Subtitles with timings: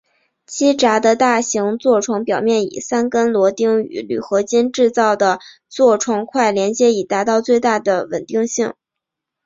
[0.47, 5.37] 机匣的大型座床表面以三根螺钉与铝合金制造的
[5.69, 8.73] 座床块连接以达到最大的稳定性。